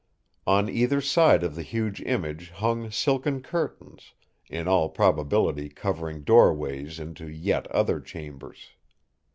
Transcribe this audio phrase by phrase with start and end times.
[0.47, 4.13] On either side of the huge image hung silken curtains,
[4.49, 8.71] in all probability covering doorways into yet other chambers.